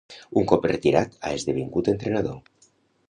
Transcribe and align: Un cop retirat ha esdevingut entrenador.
Un 0.39 0.47
cop 0.51 0.65
retirat 0.71 1.19
ha 1.19 1.31
esdevingut 1.41 1.91
entrenador. 1.97 2.69